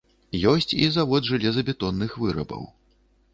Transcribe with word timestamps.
Ёсць 0.51 0.73
і 0.85 0.87
завод 0.95 1.27
жалезабетонных 1.33 2.17
вырабаў. 2.23 2.67